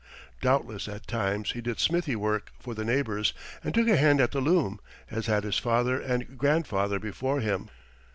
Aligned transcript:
Doubtless 0.41 0.87
at 0.87 1.05
times 1.05 1.51
he 1.51 1.61
did 1.61 1.79
smithy 1.79 2.15
work 2.15 2.51
for 2.57 2.73
the 2.73 2.83
neighbors 2.83 3.33
and 3.63 3.71
took 3.71 3.87
a 3.87 3.97
hand 3.97 4.19
at 4.19 4.31
the 4.31 4.41
loom, 4.41 4.79
as 5.11 5.27
had 5.27 5.43
his 5.43 5.59
father 5.59 6.01
and 6.01 6.39
grandfather 6.39 6.97
before 6.97 7.39
him. 7.39 7.69